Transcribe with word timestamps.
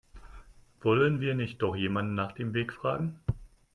Wollen 0.81 1.19
wir 1.21 1.35
nicht 1.35 1.61
doch 1.61 1.75
jemanden 1.75 2.15
nach 2.15 2.31
dem 2.31 2.55
Weg 2.55 2.73
fragen? 2.73 3.19